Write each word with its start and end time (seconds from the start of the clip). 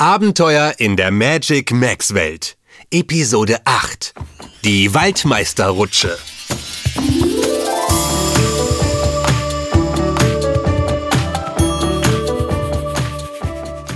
Abenteuer 0.00 0.76
in 0.78 0.96
der 0.96 1.10
Magic 1.10 1.72
Max 1.72 2.14
Welt. 2.14 2.56
Episode 2.90 3.58
8. 3.66 4.14
Die 4.64 4.94
Waldmeisterrutsche. 4.94 6.16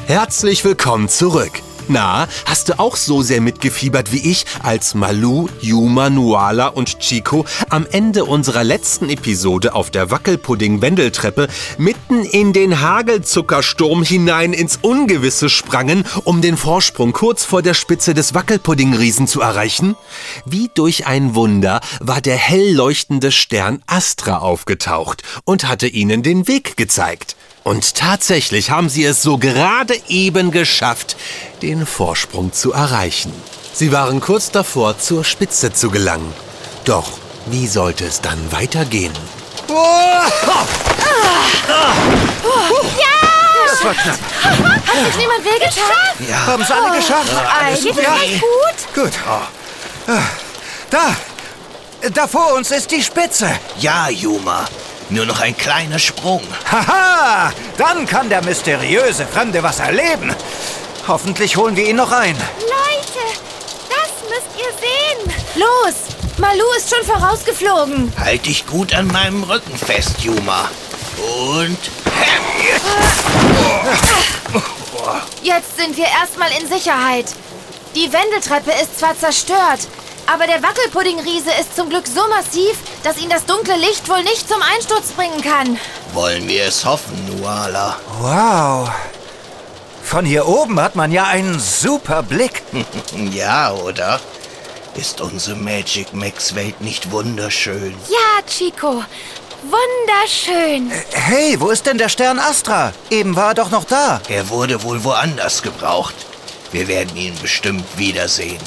Herzlich 0.07 0.63
willkommen 0.67 1.09
zurück. 1.09 1.64
Na, 1.87 2.29
hast 2.47 2.71
du 2.71 2.79
auch 2.79 2.97
so 2.97 3.21
sehr 3.21 3.43
mitgefiebert 3.43 4.11
wie 4.11 4.31
ich, 4.31 4.47
als 4.63 4.95
Malu, 4.95 5.49
Yuma, 5.61 6.09
Nuala 6.09 6.69
und 6.69 6.99
Chico 6.99 7.45
am 7.69 7.87
Ende 7.91 8.25
unserer 8.25 8.65
letzten 8.65 9.11
Episode 9.11 9.75
auf 9.75 9.91
der 9.91 10.11
Wackelpudding-Wendeltreppe 10.11 11.49
mitten 11.77 12.25
in 12.25 12.55
den 12.55 12.81
Hagelzuckersturm 12.81 14.03
hinein 14.03 14.55
ins 14.55 14.79
Ungewisse 14.81 15.51
sprangen, 15.51 16.07
um 16.25 16.41
den 16.41 16.57
Vorsprung 16.57 17.13
kurz 17.13 17.45
vor 17.45 17.61
der 17.61 17.75
Spitze 17.75 18.15
des 18.15 18.33
Wackelpudding-Riesen 18.33 19.27
zu 19.27 19.43
erreichen? 19.43 19.95
Wie 20.47 20.71
durch 20.75 21.07
ein 21.07 21.35
Wunder 21.35 21.83
war 22.01 22.23
der 22.23 22.37
hell 22.37 22.73
leuchtende 22.75 23.31
Stern 23.31 23.83
Astra 23.87 24.39
aufgetaucht 24.39 25.23
und 25.45 25.69
hatte 25.69 25.87
ihnen 25.87 26.23
den 26.23 26.49
Weg 26.49 26.79
gezeigt. 26.79 27.37
Und 27.65 27.95
tatsächlich 27.95 28.71
haben 28.71 28.89
sie 28.91 29.05
es 29.05 29.23
so 29.23 29.39
gerade 29.39 29.99
eben 30.09 30.51
geschafft, 30.51 31.17
den 31.63 31.87
Vorsprung 31.87 32.53
zu 32.53 32.73
erreichen. 32.73 33.33
Sie 33.73 33.91
waren 33.91 34.21
kurz 34.21 34.51
davor, 34.51 34.99
zur 34.99 35.25
Spitze 35.25 35.73
zu 35.73 35.91
gelangen. 35.91 36.33
Doch 36.85 37.09
wie 37.47 37.67
sollte 37.67 38.05
es 38.05 38.21
dann 38.21 38.53
weitergehen? 38.53 39.13
Das 43.67 43.85
war 43.85 43.95
knapp. 43.95 44.19
Hat 44.43 45.07
sich 45.07 45.17
niemand 45.17 45.45
wehgetan? 45.45 46.29
Ja. 46.29 46.47
Haben 46.47 46.63
es 46.63 46.71
alle 46.71 46.97
geschafft? 46.97 47.33
Alles 47.61 47.83
Geht 47.83 47.97
ja. 47.97 48.15
gut? 48.15 49.05
Gut. 49.05 49.13
Ah, 49.27 50.21
Da! 50.91 51.17
Da 52.13 52.29
vor 52.29 52.53
uns 52.53 52.71
ist 52.71 52.91
die 52.91 53.03
Spitze. 53.03 53.51
Ja, 53.79 54.11
Juma. 54.11 54.67
Nur 55.11 55.27
noch 55.27 55.41
ein 55.41 55.57
kleiner 55.57 55.99
Sprung. 55.99 56.43
Haha! 56.71 57.53
Dann 57.77 58.07
kann 58.07 58.29
der 58.29 58.43
mysteriöse 58.45 59.27
Fremde 59.27 59.63
was 59.63 59.81
erleben. 59.81 60.35
Hoffentlich 61.07 61.57
holen 61.57 61.77
wir 61.77 61.87
ihn 61.87 61.97
noch 61.97 62.11
ein. 62.13 62.37
Leute, 62.37 63.25
das 63.89 64.29
müsst 64.29 64.49
ihr 64.57 64.73
sehen. 64.81 65.35
Los, 65.57 65.95
Malu 66.39 66.65
ist 66.77 66.95
schon 66.95 67.05
vorausgeflogen. 67.05 68.13
Halt 68.19 68.47
dich 68.47 68.67
gut 68.67 68.95
an 68.95 69.07
meinem 69.09 69.43
Rücken 69.45 69.77
fest, 69.77 70.21
Juma. 70.21 70.71
Und... 71.49 71.79
Jetzt 75.43 75.77
sind 75.77 75.97
wir 75.97 76.07
erstmal 76.07 76.51
in 76.61 76.67
Sicherheit. 76.67 77.27
Die 77.95 78.11
Wendeltreppe 78.13 78.73
ist 78.83 78.99
zwar 78.99 79.17
zerstört, 79.17 79.81
aber 80.27 80.47
der 80.47 80.63
Wackelpuddingriese 80.63 81.51
ist 81.61 81.77
zum 81.77 81.89
Glück 81.91 82.07
so 82.07 82.21
massiv, 82.29 82.77
dass 83.03 83.19
ihn 83.19 83.31
das 83.31 83.45
dunkle 83.47 83.77
Licht 83.77 84.09
wohl 84.09 84.23
nicht 84.23 84.49
zum 84.49 84.61
Einsturz 84.63 85.13
bringen 85.13 85.41
kann. 85.43 85.79
Wollen 86.13 86.49
wir 86.49 86.65
es 86.65 86.85
hoffen, 86.85 87.39
Nuala? 87.39 87.97
Wow. 88.21 88.91
Von 90.03 90.25
hier 90.25 90.47
oben 90.47 90.81
hat 90.81 90.97
man 90.97 91.13
ja 91.13 91.25
einen 91.25 91.59
super 91.59 92.23
Blick. 92.23 92.63
ja, 93.33 93.73
oder? 93.73 94.21
Ist 94.95 95.21
unsere 95.21 95.57
Magic 95.57 96.13
Max 96.13 96.55
Welt 96.55 96.81
nicht 96.81 97.11
wunderschön? 97.11 97.95
Ja, 98.09 98.47
Chico, 98.47 99.03
wunderschön. 99.63 100.93
Hey, 101.13 101.59
wo 101.59 101.71
ist 101.71 101.87
denn 101.87 101.99
der 101.99 102.09
Stern 102.09 102.39
Astra? 102.39 102.93
Eben 103.11 103.35
war 103.35 103.49
er 103.49 103.55
doch 103.55 103.71
noch 103.71 103.85
da. 103.85 104.21
Er 104.29 104.49
wurde 104.51 104.83
wohl 104.85 105.03
woanders 105.03 105.63
gebraucht. 105.63 106.15
Wir 106.71 106.87
werden 106.87 107.17
ihn 107.17 107.35
bestimmt 107.41 107.85
wiedersehen. 107.97 108.61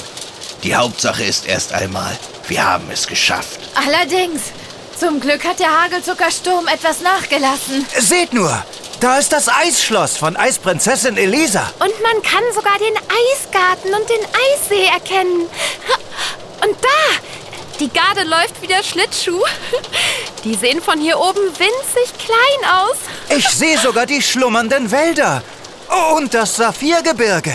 Die 0.63 0.75
Hauptsache 0.75 1.23
ist 1.23 1.45
erst 1.45 1.73
einmal, 1.73 2.17
wir 2.47 2.63
haben 2.63 2.89
es 2.91 3.07
geschafft. 3.07 3.59
Allerdings, 3.75 4.41
zum 4.99 5.19
Glück 5.19 5.43
hat 5.45 5.59
der 5.59 5.83
Hagelzuckersturm 5.83 6.67
etwas 6.67 7.01
nachgelassen. 7.01 7.85
Seht 7.99 8.33
nur, 8.33 8.65
da 8.99 9.19
ist 9.19 9.31
das 9.31 9.47
Eisschloss 9.47 10.17
von 10.17 10.35
Eisprinzessin 10.35 11.17
Elisa. 11.17 11.71
Und 11.79 11.93
man 12.01 12.21
kann 12.23 12.43
sogar 12.55 12.77
den 12.79 12.95
Eisgarten 12.97 13.93
und 13.93 14.09
den 14.09 14.25
Eissee 14.25 14.85
erkennen. 14.85 15.41
Und 16.63 16.75
da, 16.81 17.21
die 17.79 17.89
Garde 17.89 18.23
läuft 18.23 18.59
wieder 18.61 18.81
Schlittschuh. 18.81 19.43
Die 20.43 20.55
sehen 20.55 20.81
von 20.81 20.99
hier 20.99 21.19
oben 21.19 21.41
winzig 21.41 22.17
klein 22.17 22.71
aus. 22.71 22.97
Ich 23.37 23.47
sehe 23.49 23.77
sogar 23.77 24.07
die 24.07 24.21
schlummernden 24.21 24.91
Wälder. 24.91 25.43
Und 26.15 26.33
das 26.33 26.55
Saphirgebirge. 26.55 27.53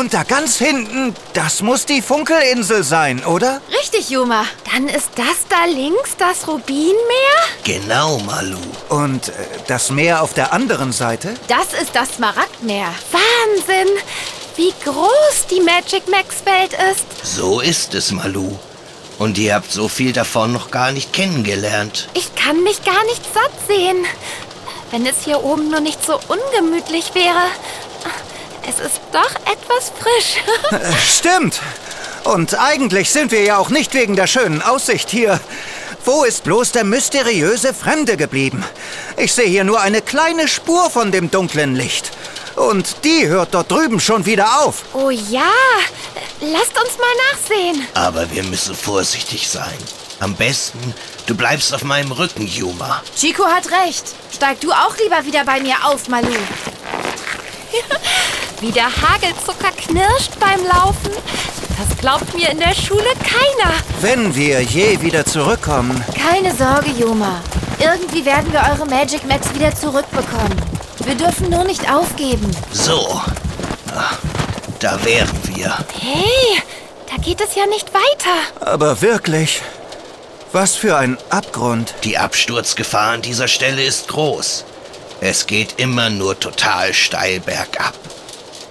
Und 0.00 0.14
da 0.14 0.22
ganz 0.22 0.56
hinten, 0.56 1.14
das 1.34 1.60
muss 1.60 1.84
die 1.84 2.00
Funkelinsel 2.00 2.84
sein, 2.84 3.22
oder? 3.26 3.60
Richtig, 3.82 4.08
Juma. 4.08 4.46
Dann 4.72 4.88
ist 4.88 5.10
das 5.14 5.46
da 5.50 5.66
links 5.66 6.16
das 6.16 6.48
Rubinmeer? 6.48 6.94
Genau, 7.64 8.18
Malu. 8.20 8.56
Und 8.88 9.28
äh, 9.28 9.32
das 9.66 9.90
Meer 9.90 10.22
auf 10.22 10.32
der 10.32 10.54
anderen 10.54 10.92
Seite? 10.92 11.34
Das 11.48 11.78
ist 11.78 11.94
das 11.94 12.14
Smaragdmeer. 12.14 12.94
Wahnsinn, 13.12 13.94
wie 14.56 14.72
groß 14.82 15.46
die 15.50 15.60
Magic 15.60 16.08
Max 16.08 16.46
Welt 16.46 16.72
ist. 16.90 17.04
So 17.22 17.60
ist 17.60 17.92
es, 17.92 18.10
Malu. 18.10 18.56
Und 19.18 19.36
ihr 19.36 19.54
habt 19.54 19.70
so 19.70 19.86
viel 19.88 20.14
davon 20.14 20.50
noch 20.50 20.70
gar 20.70 20.92
nicht 20.92 21.12
kennengelernt. 21.12 22.08
Ich 22.14 22.34
kann 22.36 22.62
mich 22.62 22.82
gar 22.86 23.04
nicht 23.04 23.22
satt 23.34 23.52
sehen. 23.68 24.06
Wenn 24.92 25.04
es 25.04 25.24
hier 25.24 25.44
oben 25.44 25.70
nur 25.70 25.80
nicht 25.80 26.02
so 26.02 26.18
ungemütlich 26.26 27.14
wäre. 27.14 27.44
Es 28.68 28.78
ist 28.80 29.00
doch 29.12 29.30
etwas 29.50 29.92
frisch. 29.98 30.36
Äh, 30.72 30.92
Stimmt. 31.06 31.60
Und 32.24 32.54
eigentlich 32.58 33.10
sind 33.10 33.32
wir 33.32 33.42
ja 33.42 33.56
auch 33.58 33.70
nicht 33.70 33.92
wegen 33.94 34.14
der 34.16 34.26
schönen 34.26 34.62
Aussicht 34.62 35.10
hier. 35.10 35.40
Wo 36.04 36.24
ist 36.24 36.44
bloß 36.44 36.72
der 36.72 36.84
mysteriöse 36.84 37.74
Fremde 37.74 38.16
geblieben? 38.16 38.64
Ich 39.16 39.32
sehe 39.34 39.46
hier 39.48 39.64
nur 39.64 39.80
eine 39.80 40.00
kleine 40.02 40.46
Spur 40.48 40.90
von 40.90 41.10
dem 41.12 41.30
dunklen 41.30 41.74
Licht. 41.74 42.10
Und 42.56 43.04
die 43.04 43.26
hört 43.26 43.54
dort 43.54 43.70
drüben 43.70 44.00
schon 44.00 44.26
wieder 44.26 44.60
auf. 44.62 44.82
oh 44.92 45.10
ja, 45.10 45.50
lasst 46.40 46.78
uns 46.78 46.98
mal 46.98 47.14
nachsehen. 47.32 47.86
Aber 47.94 48.30
wir 48.30 48.42
müssen 48.44 48.74
vorsichtig 48.74 49.48
sein. 49.48 49.76
Am 50.20 50.34
besten, 50.34 50.94
du 51.26 51.34
bleibst 51.34 51.72
auf 51.74 51.82
meinem 51.84 52.12
Rücken, 52.12 52.46
Juma. 52.46 53.02
Chico 53.16 53.44
hat 53.46 53.64
recht. 53.84 54.04
Steig 54.34 54.60
du 54.60 54.70
auch 54.72 54.96
lieber 55.02 55.24
wieder 55.24 55.44
bei 55.44 55.60
mir 55.60 55.76
auf, 55.84 56.08
Malu. 56.08 56.28
Wie 58.60 58.70
der 58.72 58.84
Hagelzucker 58.84 59.70
knirscht 59.76 60.32
beim 60.38 60.64
Laufen. 60.66 61.12
Das 61.78 61.96
glaubt 61.98 62.34
mir 62.34 62.50
in 62.50 62.58
der 62.58 62.74
Schule 62.74 63.08
keiner. 63.22 63.72
Wenn 64.00 64.34
wir 64.34 64.60
je 64.62 65.00
wieder 65.00 65.24
zurückkommen. 65.24 66.04
Keine 66.14 66.54
Sorge, 66.54 66.90
Juma. 66.90 67.40
Irgendwie 67.78 68.24
werden 68.24 68.52
wir 68.52 68.60
eure 68.70 68.86
Magic 68.86 69.26
Max 69.26 69.54
wieder 69.54 69.74
zurückbekommen. 69.74 70.54
Wir 71.04 71.14
dürfen 71.14 71.48
nur 71.48 71.64
nicht 71.64 71.90
aufgeben. 71.90 72.50
So. 72.72 73.20
Ah, 73.94 74.16
Da 74.78 75.02
wären 75.04 75.30
wir. 75.54 75.74
Hey, 75.98 76.60
da 77.08 77.16
geht 77.22 77.40
es 77.40 77.54
ja 77.54 77.64
nicht 77.66 77.88
weiter. 77.94 78.36
Aber 78.60 79.00
wirklich, 79.00 79.62
was 80.52 80.76
für 80.76 80.96
ein 80.98 81.16
Abgrund. 81.30 81.94
Die 82.04 82.18
Absturzgefahr 82.18 83.12
an 83.12 83.22
dieser 83.22 83.48
Stelle 83.48 83.82
ist 83.82 84.08
groß. 84.08 84.64
Es 85.22 85.46
geht 85.46 85.78
immer 85.78 86.10
nur 86.10 86.38
total 86.38 86.92
steil 86.92 87.40
bergab. 87.40 87.94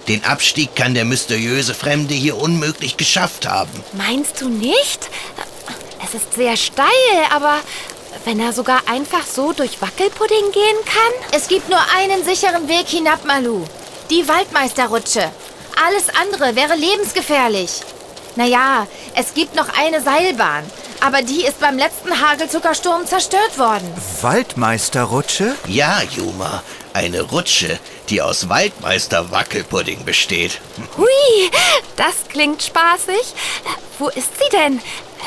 Den 0.08 0.24
Abstieg 0.24 0.74
kann 0.74 0.94
der 0.94 1.04
mysteriöse 1.04 1.74
Fremde 1.74 2.14
hier 2.14 2.36
unmöglich 2.36 2.96
geschafft 2.96 3.48
haben. 3.48 3.84
Meinst 3.92 4.40
du 4.40 4.48
nicht? 4.48 5.08
Es 6.04 6.14
ist 6.14 6.34
sehr 6.34 6.56
steil, 6.56 6.86
aber 7.32 7.58
wenn 8.24 8.40
er 8.40 8.52
sogar 8.52 8.82
einfach 8.88 9.24
so 9.24 9.52
durch 9.52 9.80
Wackelpudding 9.80 10.52
gehen 10.52 10.76
kann? 10.84 11.38
Es 11.38 11.48
gibt 11.48 11.68
nur 11.68 11.80
einen 11.96 12.24
sicheren 12.24 12.68
Weg 12.68 12.88
hinab, 12.88 13.24
Malu. 13.24 13.64
Die 14.10 14.26
Waldmeisterrutsche. 14.26 15.30
Alles 15.86 16.08
andere 16.20 16.56
wäre 16.56 16.74
lebensgefährlich. 16.74 17.80
Naja, 18.36 18.86
es 19.14 19.34
gibt 19.34 19.54
noch 19.54 19.68
eine 19.78 20.02
Seilbahn. 20.02 20.64
Aber 21.00 21.22
die 21.22 21.44
ist 21.44 21.60
beim 21.60 21.78
letzten 21.78 22.20
Hagelzuckersturm 22.20 23.06
zerstört 23.06 23.58
worden. 23.58 23.90
Waldmeisterrutsche? 24.20 25.54
Ja, 25.66 26.02
Juma, 26.02 26.62
eine 26.92 27.22
Rutsche, 27.22 27.78
die 28.08 28.20
aus 28.20 28.48
Waldmeister-Wackelpudding 28.48 30.04
besteht. 30.04 30.60
Hui, 30.98 31.50
das 31.96 32.28
klingt 32.28 32.62
spaßig. 32.62 33.34
Wo 33.98 34.08
ist 34.08 34.30
sie 34.38 34.56
denn? 34.56 34.80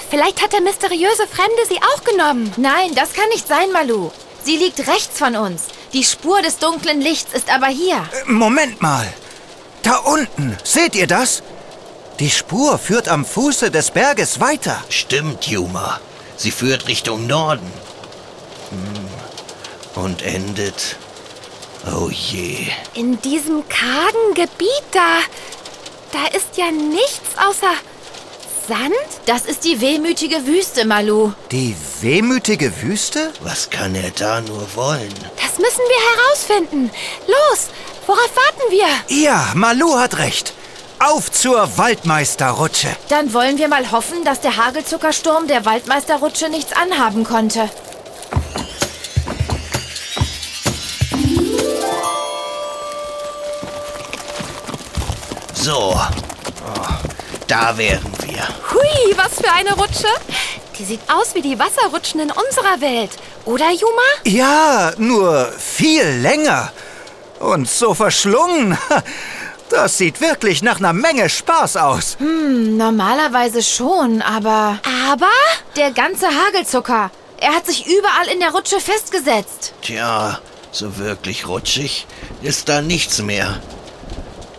Vielleicht 0.09 0.43
hat 0.43 0.53
der 0.53 0.61
mysteriöse 0.61 1.27
Fremde 1.27 1.65
sie 1.67 1.77
auch 1.77 2.03
genommen. 2.03 2.53
Nein, 2.57 2.93
das 2.95 3.13
kann 3.13 3.29
nicht 3.29 3.47
sein, 3.47 3.71
Malu. 3.71 4.11
Sie 4.43 4.57
liegt 4.57 4.79
rechts 4.87 5.17
von 5.17 5.35
uns. 5.35 5.63
Die 5.93 6.03
Spur 6.03 6.41
des 6.41 6.57
dunklen 6.57 7.01
Lichts 7.01 7.33
ist 7.33 7.53
aber 7.53 7.67
hier. 7.67 7.95
Äh, 7.95 8.31
Moment 8.31 8.81
mal. 8.81 9.11
Da 9.83 9.97
unten, 9.97 10.57
seht 10.63 10.95
ihr 10.95 11.07
das? 11.07 11.43
Die 12.19 12.29
Spur 12.29 12.77
führt 12.77 13.07
am 13.09 13.25
Fuße 13.25 13.71
des 13.71 13.91
Berges 13.91 14.39
weiter. 14.39 14.83
Stimmt, 14.89 15.47
Juma. 15.47 15.99
Sie 16.37 16.51
führt 16.51 16.87
Richtung 16.87 17.27
Norden. 17.27 17.71
Hm. 18.69 20.03
Und 20.03 20.21
endet 20.23 20.97
Oh 21.85 22.09
je. 22.09 22.67
In 22.93 23.19
diesem 23.21 23.67
kargen 23.67 24.33
Gebiet 24.35 24.83
da, 24.91 25.19
da 26.13 26.27
ist 26.35 26.55
ja 26.55 26.71
nichts 26.71 27.37
außer 27.37 27.73
Sand. 28.67 28.93
Das 29.25 29.45
ist 29.45 29.65
die 29.65 29.81
wehmütige 29.81 30.45
Wüste, 30.45 30.85
Malu. 30.85 31.33
Die 31.51 31.75
wehmütige 31.99 32.81
Wüste? 32.81 33.33
Was 33.41 33.69
kann 33.69 33.95
er 33.95 34.11
da 34.11 34.39
nur 34.39 34.65
wollen? 34.75 35.13
Das 35.35 35.57
müssen 35.57 35.81
wir 35.89 36.15
herausfinden. 36.15 36.89
Los, 37.27 37.67
worauf 38.07 38.31
warten 38.33 38.71
wir? 38.71 38.87
Ja, 39.17 39.51
Malu 39.53 39.95
hat 39.95 40.17
recht. 40.17 40.53
Auf 40.99 41.32
zur 41.43 41.77
Waldmeisterrutsche. 41.77 42.87
Dann 43.09 43.33
wollen 43.33 43.57
wir 43.57 43.67
mal 43.67 43.91
hoffen, 43.91 44.23
dass 44.23 44.39
der 44.39 44.55
Hagelzuckersturm 44.55 45.45
der 45.45 45.65
Waldmeisterrutsche 45.65 46.47
nichts 46.47 46.71
anhaben 46.71 47.25
konnte. 47.25 47.69
So. 55.53 55.99
Oh, 55.99 56.87
da 57.47 57.77
wären 57.77 58.13
wir. 58.25 58.47
Hui, 58.71 59.17
was 59.17 59.33
für 59.35 59.51
eine 59.51 59.73
Rutsche. 59.73 60.07
Die 60.79 60.85
sieht 60.85 61.01
aus 61.13 61.35
wie 61.35 61.41
die 61.41 61.59
Wasserrutschen 61.59 62.21
in 62.21 62.31
unserer 62.31 62.79
Welt. 62.79 63.11
Oder, 63.43 63.69
Juma? 63.69 64.01
Ja, 64.23 64.93
nur 64.95 65.51
viel 65.59 66.05
länger. 66.05 66.71
Und 67.41 67.69
so 67.69 67.93
verschlungen. 67.93 68.77
Das 69.69 69.97
sieht 69.97 70.21
wirklich 70.21 70.61
nach 70.61 70.77
einer 70.77 70.93
Menge 70.93 71.29
Spaß 71.29 71.77
aus. 71.77 72.17
Hm, 72.19 72.77
normalerweise 72.77 73.63
schon, 73.63 74.21
aber... 74.21 74.79
Aber 75.11 75.31
der 75.75 75.91
ganze 75.91 76.27
Hagelzucker. 76.27 77.09
Er 77.39 77.53
hat 77.55 77.65
sich 77.65 77.85
überall 77.85 78.27
in 78.31 78.39
der 78.39 78.51
Rutsche 78.51 78.79
festgesetzt. 78.79 79.73
Tja, 79.81 80.39
so 80.71 80.97
wirklich 80.97 81.47
rutschig 81.47 82.05
ist 82.41 82.69
da 82.69 82.81
nichts 82.81 83.21
mehr. 83.21 83.59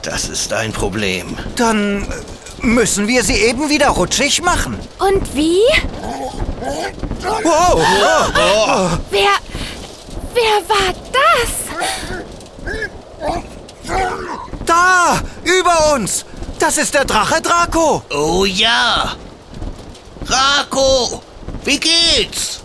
Das 0.03 0.29
ist 0.29 0.53
ein 0.53 0.73
Problem. 0.73 1.39
Dann 1.57 2.07
müssen 2.61 3.07
wir 3.07 3.23
sie 3.23 3.37
eben 3.37 3.71
wieder 3.71 3.89
rutschig 3.89 4.43
machen. 4.43 4.79
Und 4.99 5.35
wie? 5.35 5.63
Wow, 7.21 7.85
wow. 8.35 8.99
Wer... 9.11 9.31
Wer 10.35 10.69
war 10.69 10.93
das? 11.13 11.51
Da, 14.67 15.21
über 15.45 15.93
uns. 16.05 16.25
Das 16.59 16.77
ist 16.79 16.93
der 16.95 17.05
Drache 17.05 17.41
Draco. 17.41 18.03
Oh 18.11 18.45
ja! 18.45 19.17
Rako! 20.27 21.23
Wie 21.65 21.81
geht's? 21.81 22.61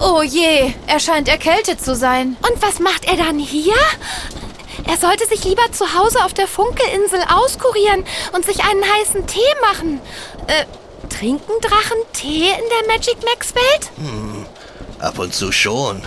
Oh 0.00 0.22
je, 0.22 0.72
er 0.86 1.00
scheint 1.00 1.28
erkältet 1.28 1.80
zu 1.84 1.94
sein. 1.94 2.36
Und 2.42 2.60
was 2.62 2.78
macht 2.80 3.04
er 3.06 3.16
dann 3.16 3.38
hier? 3.38 3.74
Er 4.86 4.96
sollte 4.96 5.26
sich 5.26 5.44
lieber 5.44 5.70
zu 5.72 5.84
Hause 5.94 6.24
auf 6.24 6.34
der 6.34 6.46
Funkelinsel 6.48 7.20
auskurieren 7.28 8.04
und 8.32 8.44
sich 8.44 8.62
einen 8.64 8.82
heißen 8.84 9.26
Tee 9.26 9.54
machen. 9.70 10.00
Äh, 10.46 10.64
trinken 11.08 11.52
Drachen 11.60 11.98
Tee 12.12 12.48
in 12.50 12.68
der 12.70 12.94
Magic 12.94 13.16
Max 13.24 13.54
Welt? 13.54 13.90
Ab 15.00 15.18
und 15.18 15.34
zu 15.34 15.52
schon. 15.52 16.02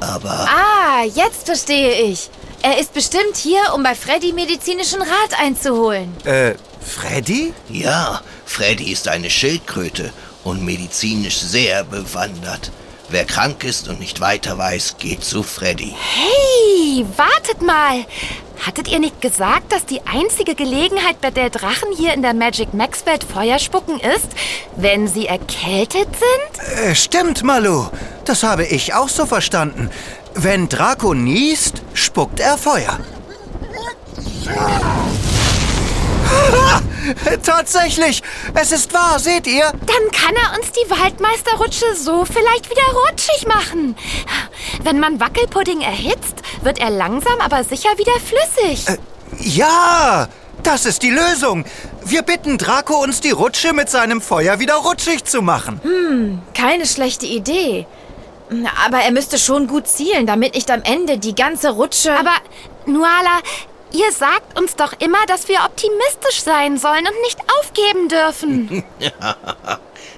Aber 0.00 0.48
Ah, 0.48 1.02
jetzt 1.04 1.46
verstehe 1.46 2.02
ich. 2.02 2.30
Er 2.62 2.78
ist 2.78 2.92
bestimmt 2.92 3.36
hier, 3.36 3.60
um 3.74 3.82
bei 3.82 3.94
Freddy 3.94 4.32
medizinischen 4.32 5.00
Rat 5.00 5.40
einzuholen. 5.40 6.14
Äh, 6.24 6.54
Freddy? 6.80 7.54
ja, 7.68 8.20
Freddy 8.44 8.92
ist 8.92 9.08
eine 9.08 9.30
Schildkröte 9.30 10.12
und 10.44 10.64
medizinisch 10.64 11.38
sehr 11.38 11.84
bewandert. 11.84 12.70
Wer 13.08 13.24
krank 13.24 13.64
ist 13.64 13.88
und 13.88 13.98
nicht 13.98 14.20
weiter 14.20 14.56
weiß, 14.58 14.96
geht 14.98 15.24
zu 15.24 15.42
Freddy. 15.42 15.94
Hey, 16.14 17.04
wartet 17.16 17.62
mal. 17.62 18.04
Hattet 18.64 18.88
ihr 18.88 18.98
nicht 18.98 19.22
gesagt, 19.22 19.72
dass 19.72 19.86
die 19.86 20.02
einzige 20.06 20.54
Gelegenheit, 20.54 21.20
bei 21.20 21.30
der 21.30 21.48
Drachen 21.48 21.88
hier 21.96 22.12
in 22.12 22.20
der 22.20 22.34
Magic 22.34 22.74
Max 22.74 23.06
Welt 23.06 23.24
Feuer 23.24 23.58
spucken 23.58 23.98
ist, 23.98 24.28
wenn 24.76 25.08
sie 25.08 25.26
erkältet 25.26 26.08
sind? 26.14 26.78
Äh, 26.78 26.94
stimmt, 26.94 27.42
Malu. 27.42 27.86
Das 28.26 28.42
habe 28.42 28.64
ich 28.64 28.94
auch 28.94 29.08
so 29.08 29.24
verstanden. 29.24 29.90
Wenn 30.34 30.68
Draco 30.68 31.14
niest, 31.14 31.82
spuckt 31.94 32.40
er 32.40 32.56
Feuer. 32.56 32.98
Tatsächlich, 37.42 38.22
es 38.54 38.72
ist 38.72 38.92
wahr, 38.92 39.18
seht 39.18 39.46
ihr? 39.46 39.64
Dann 39.64 40.10
kann 40.12 40.34
er 40.36 40.58
uns 40.58 40.70
die 40.72 40.90
Waldmeisterrutsche 40.90 41.96
so 41.96 42.24
vielleicht 42.24 42.70
wieder 42.70 42.82
rutschig 42.92 43.46
machen. 43.46 43.96
Wenn 44.82 45.00
man 45.00 45.20
Wackelpudding 45.20 45.80
erhitzt, 45.80 46.42
wird 46.62 46.78
er 46.78 46.90
langsam 46.90 47.40
aber 47.40 47.64
sicher 47.64 47.90
wieder 47.96 48.12
flüssig. 48.20 48.86
Ja, 49.38 50.28
das 50.62 50.86
ist 50.86 51.02
die 51.02 51.10
Lösung. 51.10 51.64
Wir 52.04 52.22
bitten 52.22 52.58
Draco, 52.58 53.02
uns 53.02 53.20
die 53.20 53.30
Rutsche 53.30 53.72
mit 53.72 53.88
seinem 53.88 54.20
Feuer 54.20 54.58
wieder 54.58 54.74
rutschig 54.74 55.24
zu 55.24 55.42
machen. 55.42 56.42
Keine 56.54 56.86
schlechte 56.86 57.26
Idee. 57.26 57.86
Aber 58.84 58.98
er 58.98 59.12
müsste 59.12 59.38
schon 59.38 59.66
gut 59.66 59.86
zielen, 59.86 60.26
damit 60.26 60.54
nicht 60.54 60.70
am 60.70 60.82
Ende 60.82 61.18
die 61.18 61.34
ganze 61.34 61.70
Rutsche. 61.70 62.12
Aber, 62.12 62.34
Nuala, 62.86 63.40
ihr 63.92 64.10
sagt 64.12 64.58
uns 64.58 64.76
doch 64.76 64.92
immer, 64.98 65.24
dass 65.26 65.48
wir 65.48 65.60
optimistisch 65.64 66.42
sein 66.42 66.76
sollen 66.76 67.06
und 67.06 67.20
nicht 67.22 67.38
aufgeben 67.60 68.08
dürfen. 68.08 68.84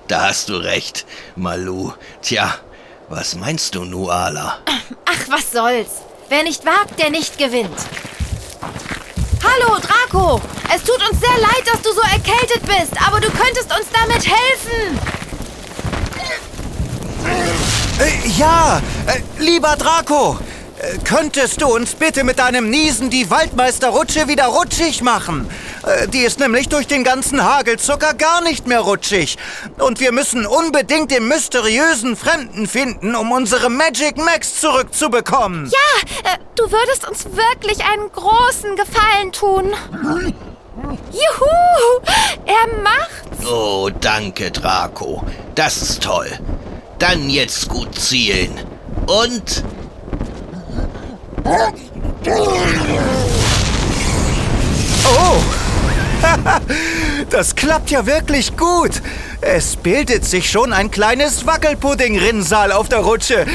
Da 0.08 0.28
hast 0.28 0.48
du 0.50 0.56
recht, 0.56 1.06
Malu. 1.36 1.92
Tja, 2.20 2.56
was 3.08 3.34
meinst 3.34 3.74
du, 3.74 3.84
Nuala? 3.84 4.58
Ach, 5.06 5.28
was 5.30 5.52
soll's. 5.52 6.02
Wer 6.28 6.42
nicht 6.42 6.66
wagt, 6.66 6.98
der 7.00 7.08
nicht 7.10 7.38
gewinnt. 7.38 7.78
Hallo, 9.42 9.78
Draco. 9.78 10.40
Es 10.74 10.82
tut 10.82 10.98
uns 11.08 11.20
sehr 11.20 11.38
leid, 11.40 11.62
dass 11.66 11.80
du 11.82 11.92
so 11.92 12.00
erkältet 12.00 12.62
bist, 12.66 12.92
aber 13.06 13.20
du 13.20 13.30
könntest 13.30 13.70
uns 13.74 13.86
damit 13.92 14.26
helfen. 14.26 14.98
Äh, 18.00 18.28
ja, 18.42 18.82
äh, 19.06 19.20
lieber 19.40 19.76
Draco, 19.76 20.36
äh, 20.78 20.98
könntest 21.04 21.62
du 21.62 21.66
uns 21.68 21.94
bitte 21.94 22.24
mit 22.24 22.40
deinem 22.40 22.70
Niesen 22.70 23.08
die 23.08 23.30
Waldmeisterrutsche 23.30 24.26
wieder 24.26 24.46
rutschig 24.46 25.00
machen? 25.00 25.48
Äh, 25.86 26.08
die 26.08 26.22
ist 26.22 26.40
nämlich 26.40 26.68
durch 26.68 26.88
den 26.88 27.04
ganzen 27.04 27.44
Hagelzucker 27.44 28.14
gar 28.14 28.40
nicht 28.40 28.66
mehr 28.66 28.80
rutschig. 28.80 29.38
Und 29.78 30.00
wir 30.00 30.10
müssen 30.10 30.44
unbedingt 30.44 31.12
den 31.12 31.28
mysteriösen 31.28 32.16
Fremden 32.16 32.66
finden, 32.66 33.14
um 33.14 33.30
unsere 33.30 33.70
Magic 33.70 34.16
Max 34.16 34.58
zurückzubekommen. 34.58 35.70
Ja, 35.70 36.32
äh, 36.32 36.38
du 36.56 36.64
würdest 36.64 37.08
uns 37.08 37.24
wirklich 37.26 37.84
einen 37.84 38.10
großen 38.10 38.74
Gefallen 38.74 39.30
tun. 39.30 39.72
Juhu, 41.12 41.46
er 42.44 42.82
macht's. 42.82 43.46
Oh, 43.46 43.88
danke, 44.00 44.50
Draco. 44.50 45.24
Das 45.54 45.80
ist 45.80 46.02
toll. 46.02 46.28
Dann 47.02 47.28
jetzt 47.28 47.68
gut 47.68 47.98
zielen. 47.98 48.52
Und 49.08 49.64
Oh! 55.04 55.40
Das 57.30 57.56
klappt 57.56 57.90
ja 57.90 58.06
wirklich 58.06 58.56
gut. 58.56 59.02
Es 59.40 59.74
bildet 59.74 60.24
sich 60.24 60.48
schon 60.48 60.72
ein 60.72 60.92
kleines 60.92 61.44
Wackelpudding-Rinnsal 61.44 62.70
auf 62.70 62.88
der 62.88 63.00
Rutsche. 63.00 63.46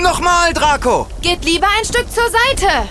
Nochmal, 0.00 0.54
Draco. 0.54 1.06
Geht 1.20 1.44
lieber 1.44 1.66
ein 1.78 1.84
Stück 1.84 2.06
zur 2.10 2.30
Seite. 2.30 2.88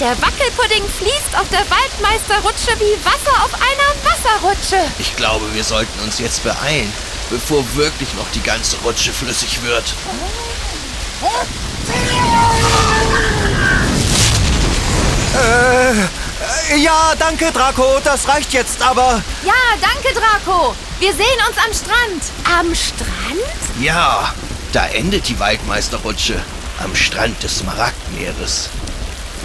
Der 0.00 0.10
Wackelpudding 0.22 0.84
fließt 0.88 1.36
auf 1.40 1.48
der 1.50 1.64
Waldmeisterrutsche 1.68 2.78
wie 2.78 3.04
Wasser 3.04 3.44
auf 3.44 3.52
einer 3.54 3.90
Wasserrutsche. 4.04 4.76
ich 4.98 5.16
glaube, 5.16 5.52
wir 5.54 5.64
sollten 5.64 5.98
uns 6.00 6.20
jetzt 6.20 6.44
beeilen, 6.44 6.92
bevor 7.30 7.64
wirklich 7.74 8.14
noch 8.14 8.30
die 8.32 8.42
ganze 8.42 8.76
Rutsche 8.84 9.12
flüssig 9.12 9.60
wird. 9.62 9.94
Äh, 15.34 16.76
ja, 16.76 17.14
danke, 17.18 17.50
Draco. 17.52 17.98
Das 18.04 18.28
reicht 18.28 18.52
jetzt 18.52 18.80
aber. 18.82 19.22
Ja, 19.44 19.52
danke, 19.80 20.14
Draco. 20.14 20.74
Wir 21.00 21.12
sehen 21.12 21.26
uns 21.48 21.58
am 21.58 21.72
Strand. 21.74 22.22
Am 22.60 22.74
Strand? 22.74 23.80
Ja, 23.80 24.32
da 24.72 24.86
endet 24.86 25.28
die 25.28 25.38
Waldmeisterrutsche 25.38 26.40
am 26.82 26.94
Strand 26.94 27.42
des 27.42 27.58
Smaragdmeeres. 27.58 28.70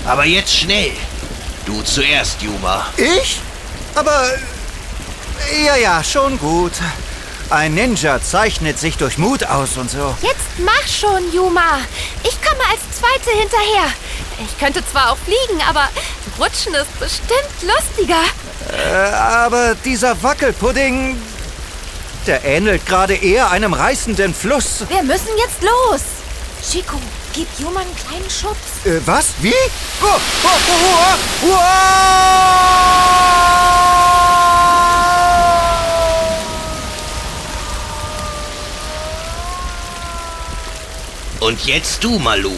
Aber 0.06 0.26
jetzt 0.26 0.56
schnell. 0.56 0.92
Du 1.66 1.82
zuerst, 1.82 2.42
Juma. 2.42 2.88
Ich? 2.98 3.40
Aber. 3.96 4.32
Ja, 5.66 5.76
ja, 5.76 6.04
schon 6.04 6.38
gut. 6.38 6.74
Ein 7.50 7.76
Ninja 7.76 8.22
zeichnet 8.22 8.80
sich 8.80 8.98
durch 8.98 9.18
Mut 9.18 9.46
aus 9.46 9.78
und 9.78 9.90
so. 9.90 10.16
Jetzt 10.22 10.60
mach 10.60 10.88
schon, 10.88 11.32
Juma. 11.34 11.80
Ich 12.24 12.42
komme 12.42 12.62
als 12.70 12.82
Zweite 12.98 13.38
hinterher. 13.38 13.94
Ich 14.40 14.58
könnte 14.58 14.84
zwar 14.92 15.12
auch 15.12 15.18
fliegen, 15.18 15.62
aber 15.70 15.88
Rutschen 16.40 16.74
ist 16.74 17.00
bestimmt 17.00 17.62
lustiger. 17.62 18.24
Äh, 18.72 19.14
aber 19.14 19.76
dieser 19.86 20.22
Wackelpudding, 20.24 21.22
der 22.26 22.44
ähnelt 22.44 22.86
gerade 22.86 23.16
eher 23.16 23.52
einem 23.52 23.74
reißenden 23.74 24.34
Fluss. 24.34 24.86
Wir 24.90 25.04
müssen 25.04 25.30
jetzt 25.38 25.62
los. 25.62 26.02
Chico, 26.68 26.98
gib 27.34 27.48
Juma 27.60 27.82
einen 27.82 27.94
kleinen 27.96 28.30
Schubs. 28.30 28.86
Äh, 28.86 29.02
was? 29.06 29.34
Wie? 29.42 29.54
Oh, 30.02 30.20
oh, 30.44 30.44
oh, 30.44 31.18
oh, 31.44 31.50
oh! 31.50 31.54
Und 41.46 41.66
jetzt 41.66 42.02
du, 42.04 42.20
Malu. 42.20 42.54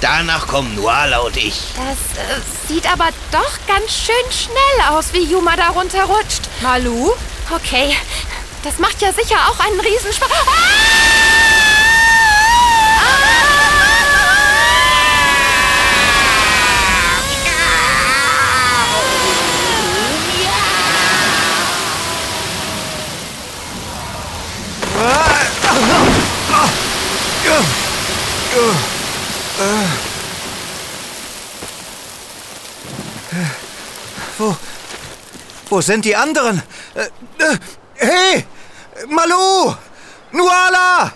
Danach 0.00 0.46
kommen 0.46 0.74
Nuala 0.74 1.18
und 1.18 1.36
ich. 1.36 1.60
Das 1.76 1.98
äh, 2.16 2.40
sieht 2.68 2.90
aber 2.90 3.10
doch 3.30 3.58
ganz 3.66 3.92
schön 3.92 4.14
schnell 4.32 4.80
aus, 4.88 5.12
wie 5.12 5.24
Juma 5.24 5.56
da 5.56 5.68
runterrutscht. 5.68 6.48
Malu? 6.62 7.12
Okay, 7.54 7.94
das 8.64 8.78
macht 8.78 9.02
ja 9.02 9.12
sicher 9.12 9.36
auch 9.50 9.60
einen 9.60 9.78
Riesenspaß. 9.78 10.30
Ah! 13.02 14.09
Wo, 34.40 34.56
wo 35.68 35.80
sind 35.80 36.04
die 36.04 36.16
anderen? 36.16 36.62
Äh, 36.94 37.04
äh, 37.44 37.58
hey! 37.94 38.44
Malu! 39.06 39.74
Nuala! 40.32 41.12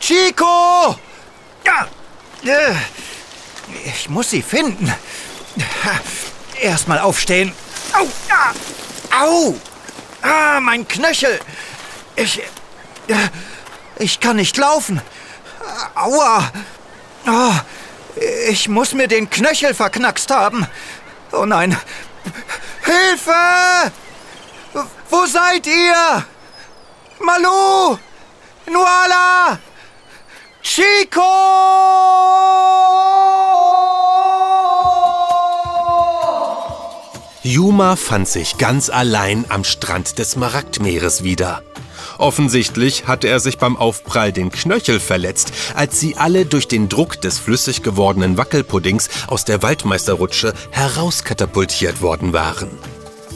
Chico! 0.00 0.96
Äh, 2.44 2.74
ich 3.84 4.08
muss 4.08 4.30
sie 4.30 4.42
finden. 4.42 4.92
Erstmal 6.60 7.00
aufstehen. 7.00 7.52
Au! 7.92 8.06
Au! 9.20 9.54
Ah, 10.22 10.60
mein 10.60 10.86
Knöchel! 10.86 11.40
Ich. 12.16 12.40
Ich 13.98 14.20
kann 14.20 14.36
nicht 14.36 14.56
laufen. 14.56 15.00
Aua! 15.94 16.50
Oh, 17.26 17.52
ich 18.48 18.68
muss 18.68 18.94
mir 18.94 19.08
den 19.08 19.28
Knöchel 19.28 19.74
verknackst 19.74 20.30
haben. 20.30 20.66
Oh 21.32 21.44
nein. 21.44 21.76
Hilfe! 22.84 23.92
Wo 25.10 25.26
seid 25.26 25.66
ihr? 25.66 26.24
Malu! 27.20 27.98
Nuala! 28.70 29.58
Chico! 30.62 31.22
Yuma 37.42 37.96
fand 37.96 38.28
sich 38.28 38.58
ganz 38.58 38.90
allein 38.90 39.46
am 39.48 39.64
Strand 39.64 40.18
des 40.18 40.32
Smaragdmeeres 40.32 41.22
wieder. 41.22 41.62
Offensichtlich 42.16 43.06
hatte 43.06 43.28
er 43.28 43.40
sich 43.40 43.58
beim 43.58 43.76
Aufprall 43.76 44.32
den 44.32 44.50
Knöchel 44.50 45.00
verletzt, 45.00 45.52
als 45.74 46.00
sie 46.00 46.16
alle 46.16 46.46
durch 46.46 46.68
den 46.68 46.88
Druck 46.88 47.20
des 47.20 47.38
flüssig 47.38 47.82
gewordenen 47.82 48.38
Wackelpuddings 48.38 49.08
aus 49.26 49.44
der 49.44 49.62
Waldmeisterrutsche 49.62 50.54
herauskatapultiert 50.70 52.00
worden 52.00 52.32
waren. 52.32 52.70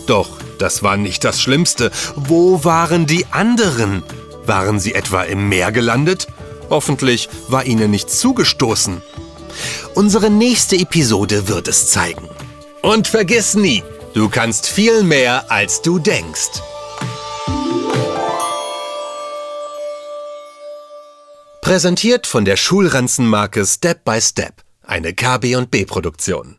Doch 0.07 0.29
das 0.59 0.83
war 0.83 0.97
nicht 0.97 1.25
das 1.25 1.41
Schlimmste. 1.41 1.91
Wo 2.17 2.65
waren 2.65 3.07
die 3.07 3.27
anderen? 3.31 4.03
Waren 4.47 4.81
sie 4.81 4.95
etwa 4.95 5.23
im 5.23 5.49
Meer 5.49 5.73
gelandet? 5.73 6.29
Hoffentlich 6.71 7.29
war 7.49 7.65
ihnen 7.65 7.91
nichts 7.91 8.19
zugestoßen. 8.19 9.03
Unsere 9.95 10.31
nächste 10.31 10.77
Episode 10.77 11.49
wird 11.49 11.69
es 11.69 11.89
zeigen. 11.89 12.29
Und 12.81 13.09
vergiss 13.09 13.55
nie, 13.55 13.83
du 14.15 14.29
kannst 14.29 14.67
viel 14.67 15.03
mehr, 15.03 15.51
als 15.51 15.83
du 15.83 15.99
denkst. 15.99 16.63
Präsentiert 21.63 22.27
von 22.27 22.45
der 22.45 22.57
Schulranzenmarke 22.57 23.65
Step 23.65 24.05
by 24.05 24.21
Step, 24.21 24.65
eine 24.83 25.15
KB&B 25.15 25.85
Produktion. 25.85 26.59